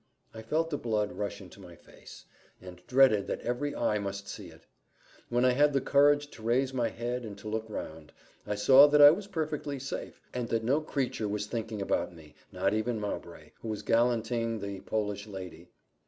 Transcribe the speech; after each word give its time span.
I 0.33 0.41
felt 0.41 0.71
the 0.71 0.79
blood 0.79 1.11
rush 1.11 1.41
into 1.41 1.59
my 1.59 1.75
face, 1.75 2.25
and 2.59 2.81
dreaded 2.87 3.27
that 3.27 3.41
every 3.41 3.75
eye 3.75 3.99
must 3.99 4.27
see 4.27 4.47
it. 4.47 4.63
When 5.29 5.45
I 5.45 5.51
had 5.51 5.73
the 5.73 5.79
courage 5.79 6.31
to 6.31 6.41
raise 6.41 6.73
my 6.73 6.89
head 6.89 7.23
and 7.23 7.37
to 7.37 7.47
look 7.47 7.69
round, 7.69 8.11
I 8.47 8.55
saw 8.55 8.87
that 8.87 8.99
I 8.99 9.11
was 9.11 9.27
perfectly 9.27 9.77
safe, 9.77 10.19
and 10.33 10.49
that 10.49 10.63
no 10.63 10.81
creature 10.81 11.27
was 11.27 11.45
thinking 11.45 11.83
about 11.83 12.15
me, 12.15 12.33
not 12.51 12.73
even 12.73 12.99
Mowbray, 12.99 13.51
who 13.61 13.67
was 13.67 13.83
gallanting 13.83 14.59
the 14.59 14.79
Polish 14.79 15.27
lady. 15.27 15.69